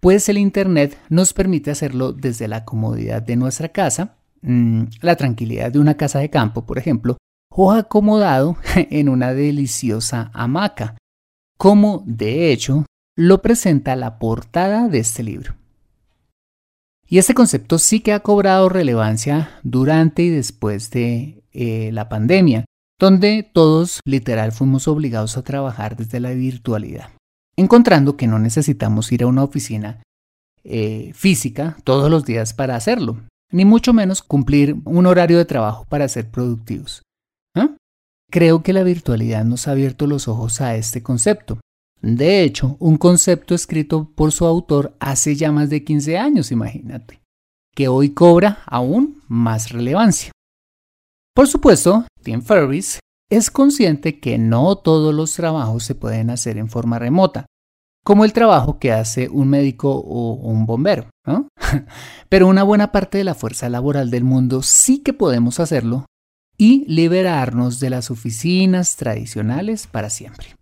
pues 0.00 0.28
el 0.28 0.38
Internet 0.38 0.98
nos 1.08 1.32
permite 1.32 1.70
hacerlo 1.70 2.12
desde 2.12 2.48
la 2.48 2.64
comodidad 2.64 3.22
de 3.22 3.36
nuestra 3.36 3.68
casa, 3.68 4.16
mm, 4.42 4.84
la 5.00 5.16
tranquilidad 5.16 5.72
de 5.72 5.78
una 5.78 5.96
casa 5.96 6.18
de 6.18 6.30
campo, 6.30 6.64
por 6.64 6.78
ejemplo, 6.78 7.18
o 7.50 7.72
acomodado 7.72 8.56
en 8.74 9.08
una 9.08 9.34
deliciosa 9.34 10.30
hamaca, 10.34 10.96
como 11.58 12.02
de 12.06 12.52
hecho 12.52 12.86
lo 13.16 13.42
presenta 13.42 13.96
la 13.96 14.18
portada 14.18 14.88
de 14.88 14.98
este 14.98 15.22
libro. 15.22 15.54
Y 17.06 17.18
este 17.18 17.34
concepto 17.34 17.78
sí 17.78 18.00
que 18.00 18.12
ha 18.12 18.20
cobrado 18.20 18.68
relevancia 18.68 19.60
durante 19.62 20.22
y 20.22 20.30
después 20.30 20.90
de 20.90 21.43
eh, 21.54 21.90
la 21.92 22.08
pandemia, 22.08 22.64
donde 22.98 23.48
todos 23.52 24.00
literal 24.04 24.52
fuimos 24.52 24.88
obligados 24.88 25.36
a 25.36 25.42
trabajar 25.42 25.96
desde 25.96 26.20
la 26.20 26.30
virtualidad, 26.30 27.10
encontrando 27.56 28.16
que 28.16 28.26
no 28.26 28.38
necesitamos 28.38 29.10
ir 29.12 29.22
a 29.22 29.26
una 29.26 29.44
oficina 29.44 30.02
eh, 30.64 31.12
física 31.14 31.76
todos 31.84 32.10
los 32.10 32.24
días 32.24 32.54
para 32.54 32.76
hacerlo, 32.76 33.20
ni 33.52 33.64
mucho 33.64 33.92
menos 33.92 34.22
cumplir 34.22 34.76
un 34.84 35.06
horario 35.06 35.38
de 35.38 35.44
trabajo 35.44 35.86
para 35.88 36.08
ser 36.08 36.30
productivos. 36.30 37.02
Creo 38.30 38.64
que 38.64 38.72
la 38.72 38.82
virtualidad 38.82 39.44
nos 39.44 39.68
ha 39.68 39.72
abierto 39.72 40.08
los 40.08 40.26
ojos 40.26 40.60
a 40.60 40.74
este 40.74 41.04
concepto. 41.04 41.60
De 42.02 42.42
hecho, 42.42 42.76
un 42.80 42.96
concepto 42.96 43.54
escrito 43.54 44.10
por 44.16 44.32
su 44.32 44.44
autor 44.44 44.96
hace 44.98 45.36
ya 45.36 45.52
más 45.52 45.70
de 45.70 45.84
15 45.84 46.18
años, 46.18 46.50
imagínate, 46.50 47.20
que 47.76 47.86
hoy 47.86 48.10
cobra 48.10 48.64
aún 48.66 49.22
más 49.28 49.70
relevancia. 49.70 50.32
Por 51.34 51.48
supuesto, 51.48 52.06
Tim 52.22 52.42
Ferriss 52.42 53.00
es 53.28 53.50
consciente 53.50 54.20
que 54.20 54.38
no 54.38 54.76
todos 54.76 55.12
los 55.12 55.34
trabajos 55.34 55.82
se 55.82 55.96
pueden 55.96 56.30
hacer 56.30 56.58
en 56.58 56.68
forma 56.68 57.00
remota, 57.00 57.46
como 58.04 58.24
el 58.24 58.32
trabajo 58.32 58.78
que 58.78 58.92
hace 58.92 59.28
un 59.28 59.48
médico 59.48 59.90
o 59.90 60.34
un 60.34 60.64
bombero, 60.64 61.08
Pero 62.28 62.46
una 62.46 62.62
buena 62.62 62.92
parte 62.92 63.18
de 63.18 63.24
la 63.24 63.34
fuerza 63.34 63.68
laboral 63.68 64.10
del 64.10 64.22
mundo 64.22 64.62
sí 64.62 65.02
que 65.02 65.12
podemos 65.12 65.58
hacerlo 65.58 66.06
y 66.56 66.84
liberarnos 66.86 67.80
de 67.80 67.90
las 67.90 68.12
oficinas 68.12 68.94
tradicionales 68.94 69.88
para 69.88 70.10
siempre. 70.10 70.54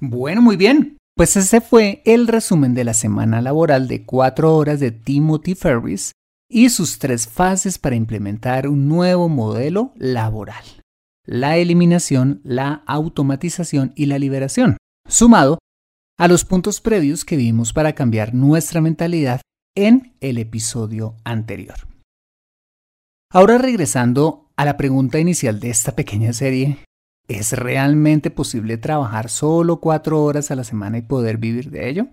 Bueno, 0.00 0.40
muy 0.40 0.56
bien. 0.56 0.96
Pues 1.16 1.36
ese 1.36 1.60
fue 1.60 2.00
el 2.06 2.28
resumen 2.28 2.74
de 2.74 2.84
la 2.84 2.94
semana 2.94 3.42
laboral 3.42 3.88
de 3.88 4.06
cuatro 4.06 4.56
horas 4.56 4.78
de 4.78 4.92
Timothy 4.92 5.56
Ferris 5.56 6.12
y 6.48 6.70
sus 6.70 6.98
tres 6.98 7.28
fases 7.28 7.78
para 7.78 7.96
implementar 7.96 8.68
un 8.68 8.88
nuevo 8.88 9.28
modelo 9.28 9.92
laboral. 9.96 10.64
La 11.24 11.58
eliminación, 11.58 12.40
la 12.42 12.82
automatización 12.86 13.92
y 13.94 14.06
la 14.06 14.18
liberación, 14.18 14.78
sumado 15.06 15.58
a 16.18 16.26
los 16.26 16.44
puntos 16.44 16.80
previos 16.80 17.24
que 17.24 17.36
vimos 17.36 17.72
para 17.72 17.94
cambiar 17.94 18.34
nuestra 18.34 18.80
mentalidad 18.80 19.40
en 19.76 20.16
el 20.20 20.38
episodio 20.38 21.16
anterior. 21.24 21.76
Ahora 23.30 23.58
regresando 23.58 24.50
a 24.56 24.64
la 24.64 24.76
pregunta 24.76 25.20
inicial 25.20 25.60
de 25.60 25.70
esta 25.70 25.94
pequeña 25.94 26.32
serie, 26.32 26.78
¿es 27.28 27.52
realmente 27.52 28.30
posible 28.30 28.78
trabajar 28.78 29.28
solo 29.28 29.80
cuatro 29.80 30.24
horas 30.24 30.50
a 30.50 30.56
la 30.56 30.64
semana 30.64 30.98
y 30.98 31.02
poder 31.02 31.36
vivir 31.36 31.70
de 31.70 31.90
ello? 31.90 32.08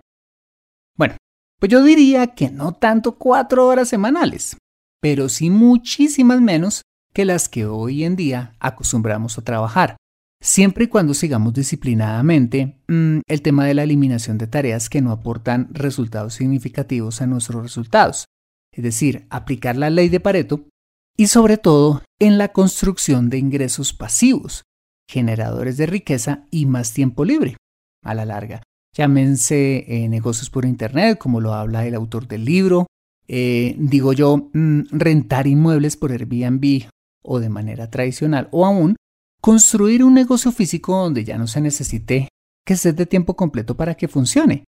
Bueno, 0.94 1.16
pues 1.58 1.70
yo 1.70 1.82
diría 1.82 2.28
que 2.34 2.50
no 2.50 2.72
tanto 2.72 3.16
cuatro 3.16 3.66
horas 3.66 3.88
semanales, 3.88 4.56
pero 5.00 5.28
sí 5.28 5.50
muchísimas 5.50 6.40
menos 6.40 6.82
que 7.12 7.24
las 7.24 7.48
que 7.48 7.66
hoy 7.66 8.04
en 8.04 8.16
día 8.16 8.54
acostumbramos 8.60 9.38
a 9.38 9.42
trabajar, 9.42 9.96
siempre 10.42 10.84
y 10.84 10.88
cuando 10.88 11.14
sigamos 11.14 11.54
disciplinadamente 11.54 12.78
mm, 12.88 13.20
el 13.26 13.42
tema 13.42 13.64
de 13.64 13.74
la 13.74 13.84
eliminación 13.84 14.38
de 14.38 14.46
tareas 14.46 14.90
que 14.90 15.00
no 15.00 15.12
aportan 15.12 15.68
resultados 15.72 16.34
significativos 16.34 17.22
a 17.22 17.26
nuestros 17.26 17.62
resultados, 17.62 18.26
es 18.72 18.84
decir, 18.84 19.26
aplicar 19.30 19.76
la 19.76 19.88
ley 19.88 20.08
de 20.08 20.20
Pareto 20.20 20.68
y 21.16 21.28
sobre 21.28 21.56
todo 21.56 22.02
en 22.20 22.36
la 22.36 22.48
construcción 22.52 23.30
de 23.30 23.38
ingresos 23.38 23.94
pasivos, 23.94 24.64
generadores 25.08 25.78
de 25.78 25.86
riqueza 25.86 26.44
y 26.50 26.66
más 26.66 26.92
tiempo 26.92 27.24
libre 27.24 27.56
a 28.04 28.14
la 28.14 28.26
larga. 28.26 28.62
Llámense 28.96 29.84
eh, 29.88 30.08
negocios 30.08 30.48
por 30.48 30.64
Internet, 30.64 31.18
como 31.18 31.42
lo 31.42 31.52
habla 31.52 31.86
el 31.86 31.94
autor 31.94 32.26
del 32.26 32.46
libro. 32.46 32.86
Eh, 33.28 33.76
digo 33.78 34.14
yo, 34.14 34.48
mm, 34.54 34.84
rentar 34.90 35.46
inmuebles 35.46 35.98
por 35.98 36.12
Airbnb 36.12 36.88
o 37.22 37.38
de 37.38 37.50
manera 37.50 37.90
tradicional, 37.90 38.48
o 38.52 38.64
aún 38.64 38.96
construir 39.42 40.02
un 40.02 40.14
negocio 40.14 40.50
físico 40.50 40.96
donde 40.96 41.24
ya 41.24 41.36
no 41.36 41.46
se 41.46 41.60
necesite 41.60 42.28
que 42.64 42.76
sea 42.76 42.92
de 42.92 43.04
tiempo 43.04 43.36
completo 43.36 43.76
para 43.76 43.96
que 43.96 44.08
funcione. 44.08 44.64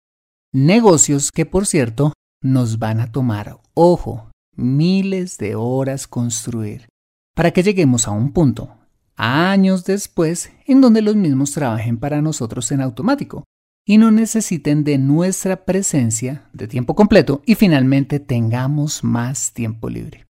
Negocios 0.52 1.30
que, 1.30 1.44
por 1.44 1.66
cierto, 1.66 2.14
nos 2.42 2.78
van 2.78 3.00
a 3.00 3.12
tomar, 3.12 3.58
ojo, 3.74 4.30
miles 4.56 5.36
de 5.36 5.54
horas 5.54 6.06
construir, 6.06 6.86
para 7.34 7.50
que 7.50 7.62
lleguemos 7.62 8.08
a 8.08 8.12
un 8.12 8.32
punto, 8.32 8.74
años 9.16 9.84
después, 9.84 10.50
en 10.66 10.80
donde 10.80 11.02
los 11.02 11.16
mismos 11.16 11.52
trabajen 11.52 11.98
para 11.98 12.22
nosotros 12.22 12.70
en 12.72 12.80
automático 12.80 13.44
y 13.86 13.98
no 13.98 14.10
necesiten 14.10 14.84
de 14.84 14.98
nuestra 14.98 15.64
presencia 15.64 16.48
de 16.52 16.68
tiempo 16.68 16.94
completo 16.94 17.42
y 17.44 17.54
finalmente 17.54 18.18
tengamos 18.18 19.04
más 19.04 19.52
tiempo 19.52 19.90
libre. 19.90 20.26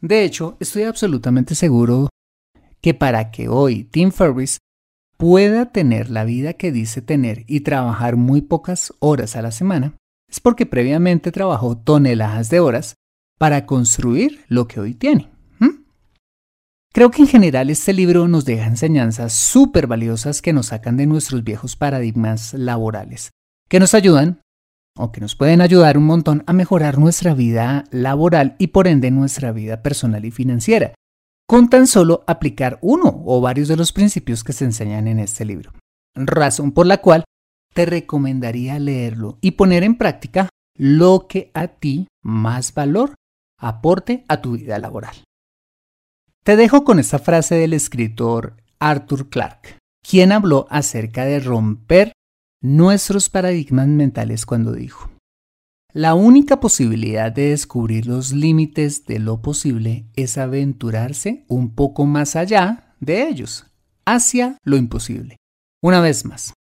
De 0.00 0.24
hecho, 0.24 0.56
estoy 0.60 0.84
absolutamente 0.84 1.54
seguro 1.54 2.08
que 2.80 2.94
para 2.94 3.30
que 3.30 3.48
hoy 3.48 3.84
Tim 3.84 4.10
Ferriss 4.10 4.58
pueda 5.18 5.70
tener 5.70 6.08
la 6.08 6.24
vida 6.24 6.54
que 6.54 6.72
dice 6.72 7.02
tener 7.02 7.44
y 7.46 7.60
trabajar 7.60 8.16
muy 8.16 8.40
pocas 8.40 8.94
horas 9.00 9.36
a 9.36 9.42
la 9.42 9.50
semana, 9.50 9.94
es 10.30 10.40
porque 10.40 10.64
previamente 10.64 11.30
trabajó 11.30 11.76
toneladas 11.76 12.48
de 12.48 12.60
horas 12.60 12.94
para 13.38 13.66
construir 13.66 14.44
lo 14.48 14.66
que 14.66 14.80
hoy 14.80 14.94
tiene. 14.94 15.28
Creo 16.92 17.12
que 17.12 17.22
en 17.22 17.28
general 17.28 17.70
este 17.70 17.92
libro 17.92 18.26
nos 18.26 18.44
deja 18.44 18.66
enseñanzas 18.66 19.32
súper 19.32 19.86
valiosas 19.86 20.42
que 20.42 20.52
nos 20.52 20.66
sacan 20.66 20.96
de 20.96 21.06
nuestros 21.06 21.44
viejos 21.44 21.76
paradigmas 21.76 22.52
laborales, 22.52 23.30
que 23.68 23.78
nos 23.78 23.94
ayudan 23.94 24.40
o 24.96 25.12
que 25.12 25.20
nos 25.20 25.36
pueden 25.36 25.60
ayudar 25.60 25.96
un 25.96 26.04
montón 26.04 26.42
a 26.48 26.52
mejorar 26.52 26.98
nuestra 26.98 27.32
vida 27.32 27.84
laboral 27.92 28.56
y 28.58 28.68
por 28.68 28.88
ende 28.88 29.12
nuestra 29.12 29.52
vida 29.52 29.84
personal 29.84 30.24
y 30.24 30.32
financiera, 30.32 30.92
con 31.46 31.70
tan 31.70 31.86
solo 31.86 32.24
aplicar 32.26 32.80
uno 32.82 33.22
o 33.24 33.40
varios 33.40 33.68
de 33.68 33.76
los 33.76 33.92
principios 33.92 34.42
que 34.42 34.52
se 34.52 34.64
enseñan 34.64 35.06
en 35.06 35.20
este 35.20 35.44
libro. 35.44 35.70
Razón 36.16 36.72
por 36.72 36.86
la 36.86 36.98
cual 36.98 37.22
te 37.72 37.86
recomendaría 37.86 38.80
leerlo 38.80 39.38
y 39.40 39.52
poner 39.52 39.84
en 39.84 39.96
práctica 39.96 40.48
lo 40.76 41.28
que 41.28 41.52
a 41.54 41.68
ti 41.68 42.08
más 42.20 42.74
valor 42.74 43.14
aporte 43.58 44.24
a 44.26 44.40
tu 44.40 44.52
vida 44.52 44.80
laboral. 44.80 45.14
Te 46.42 46.56
dejo 46.56 46.84
con 46.84 46.98
esta 46.98 47.18
frase 47.18 47.54
del 47.56 47.74
escritor 47.74 48.56
Arthur 48.78 49.28
Clarke, 49.28 49.78
quien 50.02 50.32
habló 50.32 50.66
acerca 50.70 51.26
de 51.26 51.38
romper 51.38 52.12
nuestros 52.62 53.28
paradigmas 53.28 53.88
mentales 53.88 54.46
cuando 54.46 54.72
dijo, 54.72 55.10
la 55.92 56.14
única 56.14 56.60
posibilidad 56.60 57.30
de 57.30 57.50
descubrir 57.50 58.06
los 58.06 58.32
límites 58.32 59.04
de 59.06 59.18
lo 59.18 59.42
posible 59.42 60.06
es 60.14 60.38
aventurarse 60.38 61.44
un 61.48 61.74
poco 61.74 62.06
más 62.06 62.36
allá 62.36 62.94
de 63.00 63.28
ellos, 63.28 63.66
hacia 64.06 64.56
lo 64.64 64.76
imposible. 64.76 65.36
Una 65.82 66.00
vez 66.00 66.24
más, 66.24 66.54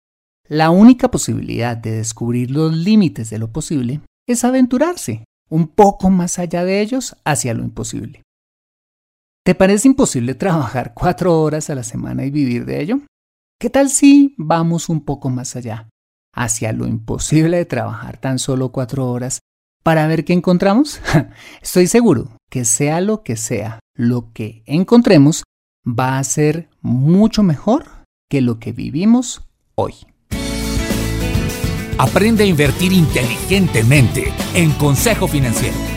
la 0.48 0.70
única 0.70 1.10
posibilidad 1.10 1.76
de 1.76 1.90
descubrir 1.92 2.50
los 2.50 2.72
límites 2.72 3.28
de 3.30 3.38
lo 3.38 3.52
posible 3.52 4.00
es 4.26 4.44
aventurarse 4.44 5.24
un 5.50 5.68
poco 5.68 6.08
más 6.08 6.38
allá 6.38 6.64
de 6.64 6.80
ellos 6.80 7.16
hacia 7.24 7.52
lo 7.52 7.62
imposible. 7.62 8.22
¿Te 9.46 9.54
parece 9.54 9.86
imposible 9.86 10.34
trabajar 10.34 10.92
cuatro 10.92 11.40
horas 11.40 11.70
a 11.70 11.76
la 11.76 11.84
semana 11.84 12.24
y 12.24 12.32
vivir 12.32 12.64
de 12.64 12.82
ello? 12.82 13.02
¿Qué 13.60 13.70
tal 13.70 13.90
si 13.90 14.34
vamos 14.38 14.88
un 14.88 15.04
poco 15.04 15.30
más 15.30 15.54
allá? 15.54 15.88
hacia 16.34 16.72
lo 16.72 16.86
imposible 16.86 17.56
de 17.56 17.64
trabajar 17.64 18.18
tan 18.18 18.38
solo 18.38 18.70
cuatro 18.70 19.08
horas 19.08 19.38
para 19.84 20.06
ver 20.08 20.24
qué 20.24 20.32
encontramos? 20.32 21.00
Estoy 21.62 21.86
seguro 21.86 22.28
que 22.50 22.64
sea 22.64 23.00
lo 23.00 23.22
que 23.22 23.36
sea, 23.36 23.78
lo 23.94 24.32
que 24.32 24.64
encontremos 24.66 25.44
va 25.86 26.18
a 26.18 26.24
ser 26.24 26.68
mucho 26.82 27.44
mejor 27.44 27.86
que 28.28 28.40
lo 28.40 28.58
que 28.58 28.72
vivimos 28.72 29.46
hoy. 29.76 29.94
Aprende 31.98 32.42
a 32.42 32.46
invertir 32.48 32.92
inteligentemente 32.92 34.32
en 34.54 34.72
Consejo 34.72 35.28
Financiero. 35.28 35.95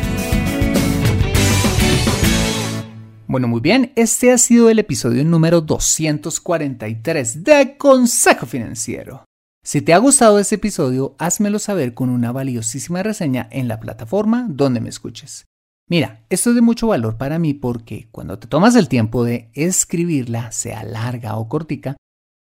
Bueno, 3.30 3.48
muy 3.48 3.62
bien, 3.62 3.94
este 3.96 4.32
ha 4.32 4.40
sido 4.40 4.72
el 4.72 4.80
episodio 4.80 5.24
número 5.24 5.62
243 5.62 7.44
de 7.44 7.78
Consejo 7.78 8.48
Financiero. 8.48 9.24
Si 9.64 9.84
te 9.84 9.94
ha 9.94 10.00
gustado 10.00 10.40
este 10.40 10.56
episodio, 10.56 11.16
házmelo 11.20 11.60
saber 11.60 11.94
con 11.94 12.10
una 12.10 12.32
valiosísima 12.32 13.04
reseña 13.04 13.48
en 13.52 13.68
la 13.68 13.80
plataforma 13.80 14.48
donde 14.50 14.82
me 14.82 14.90
escuches. 14.90 15.46
Mira, 15.88 16.26
esto 16.32 16.50
es 16.50 16.56
de 16.56 16.62
mucho 16.62 16.88
valor 16.88 17.18
para 17.18 17.38
mí 17.38 17.54
porque 17.54 18.08
cuando 18.10 18.40
te 18.40 18.48
tomas 18.48 18.76
el 18.76 18.88
tiempo 18.88 19.24
de 19.24 19.52
escribirla, 19.54 20.52
sea 20.52 20.84
larga 20.84 21.36
o 21.36 21.48
cortica, 21.48 21.98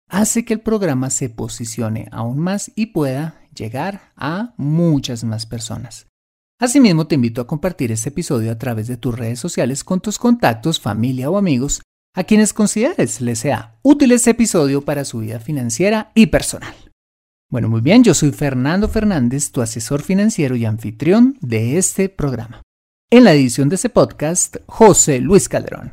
hace 0.08 0.44
que 0.44 0.54
el 0.54 0.60
programa 0.60 1.10
se 1.10 1.28
posicione 1.28 2.08
aún 2.12 2.38
más 2.38 2.70
y 2.76 2.86
pueda 2.86 3.40
llegar 3.52 4.12
a 4.14 4.54
muchas 4.56 5.24
más 5.24 5.46
personas. 5.46 6.06
Asimismo, 6.58 7.06
te 7.06 7.16
invito 7.16 7.42
a 7.42 7.46
compartir 7.46 7.92
este 7.92 8.08
episodio 8.08 8.50
a 8.50 8.56
través 8.56 8.86
de 8.86 8.96
tus 8.96 9.14
redes 9.14 9.38
sociales 9.38 9.84
con 9.84 10.00
tus 10.00 10.18
contactos, 10.18 10.80
familia 10.80 11.28
o 11.28 11.36
amigos 11.36 11.82
a 12.14 12.24
quienes 12.24 12.54
consideres 12.54 13.20
les 13.20 13.40
sea 13.40 13.78
útil 13.82 14.12
este 14.12 14.30
episodio 14.30 14.80
para 14.80 15.04
su 15.04 15.18
vida 15.18 15.38
financiera 15.38 16.12
y 16.14 16.28
personal. 16.28 16.74
Bueno, 17.50 17.68
muy 17.68 17.82
bien, 17.82 18.02
yo 18.02 18.14
soy 18.14 18.32
Fernando 18.32 18.88
Fernández, 18.88 19.52
tu 19.52 19.60
asesor 19.60 20.00
financiero 20.00 20.56
y 20.56 20.64
anfitrión 20.64 21.36
de 21.42 21.76
este 21.76 22.08
programa. 22.08 22.62
En 23.10 23.24
la 23.24 23.34
edición 23.34 23.68
de 23.68 23.74
este 23.74 23.90
podcast, 23.90 24.56
José 24.66 25.20
Luis 25.20 25.50
Calderón. 25.50 25.92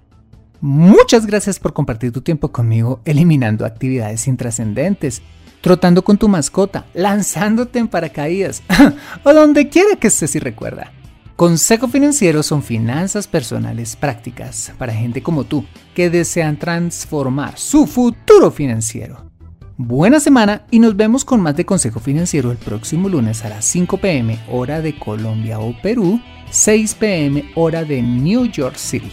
Muchas 0.61 1.25
gracias 1.25 1.59
por 1.59 1.73
compartir 1.73 2.13
tu 2.13 2.21
tiempo 2.21 2.53
conmigo 2.53 3.01
eliminando 3.03 3.65
actividades 3.65 4.29
intrascendentes, 4.29 5.21
trotando 5.63 6.03
con 6.03 6.17
tu 6.17 6.27
mascota, 6.27 6.85
lanzándote 6.93 7.79
en 7.79 7.87
paracaídas 7.87 8.61
o 9.23 9.33
donde 9.33 9.69
quiera 9.69 9.95
que 9.95 10.07
estés 10.07 10.35
y 10.35 10.39
recuerda. 10.39 10.91
Consejo 11.37 11.87
Financiero 11.87 12.43
son 12.43 12.61
finanzas 12.61 13.27
personales 13.27 13.95
prácticas 13.95 14.73
para 14.77 14.93
gente 14.93 15.23
como 15.23 15.45
tú 15.45 15.65
que 15.95 16.09
desean 16.09 16.57
transformar 16.57 17.57
su 17.57 17.87
futuro 17.87 18.51
financiero. 18.51 19.31
Buena 19.77 20.19
semana 20.19 20.63
y 20.69 20.79
nos 20.79 20.97
vemos 20.97 21.23
con 21.23 21.39
más 21.39 21.55
de 21.55 21.65
Consejo 21.65 22.01
Financiero 22.01 22.51
el 22.51 22.57
próximo 22.57 23.07
lunes 23.07 23.45
a 23.45 23.49
las 23.49 23.63
5 23.63 23.97
pm 23.97 24.37
hora 24.51 24.81
de 24.81 24.99
Colombia 24.99 25.59
o 25.59 25.73
Perú, 25.81 26.19
6 26.51 26.95
pm 26.95 27.51
hora 27.55 27.85
de 27.85 28.01
New 28.01 28.45
York 28.47 28.75
City. 28.75 29.11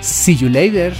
See 0.00 0.34
you 0.34 0.48
later. 0.48 0.92